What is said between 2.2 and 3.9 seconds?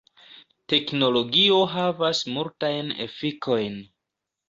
multajn efikojn.